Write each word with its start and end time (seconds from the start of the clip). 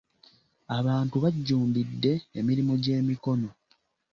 Abantu 0.77 1.15
bajjumbidde 1.23 2.13
emirimu 2.39 2.73
gy’emikono. 2.83 3.49